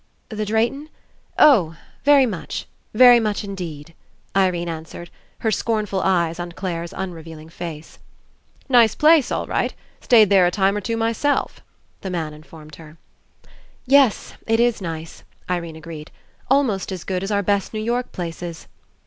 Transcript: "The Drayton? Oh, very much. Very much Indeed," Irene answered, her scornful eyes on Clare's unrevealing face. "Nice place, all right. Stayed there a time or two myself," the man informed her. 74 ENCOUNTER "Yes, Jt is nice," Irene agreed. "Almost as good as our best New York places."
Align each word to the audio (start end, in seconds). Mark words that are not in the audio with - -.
"The 0.29 0.45
Drayton? 0.45 0.89
Oh, 1.37 1.75
very 2.05 2.25
much. 2.25 2.65
Very 2.91 3.19
much 3.19 3.43
Indeed," 3.43 3.93
Irene 4.35 4.67
answered, 4.67 5.11
her 5.41 5.51
scornful 5.51 6.01
eyes 6.03 6.39
on 6.39 6.53
Clare's 6.53 6.91
unrevealing 6.91 7.49
face. 7.49 7.99
"Nice 8.67 8.95
place, 8.95 9.31
all 9.31 9.45
right. 9.45 9.75
Stayed 9.99 10.31
there 10.31 10.47
a 10.47 10.49
time 10.49 10.75
or 10.75 10.81
two 10.81 10.97
myself," 10.97 11.61
the 12.01 12.09
man 12.09 12.33
informed 12.33 12.77
her. 12.77 12.97
74 13.85 13.85
ENCOUNTER 13.85 13.85
"Yes, 13.85 14.33
Jt 14.47 14.59
is 14.59 14.81
nice," 14.81 15.23
Irene 15.47 15.75
agreed. 15.75 16.09
"Almost 16.49 16.91
as 16.91 17.03
good 17.03 17.21
as 17.21 17.29
our 17.29 17.43
best 17.43 17.71
New 17.71 17.79
York 17.79 18.11
places." 18.11 18.67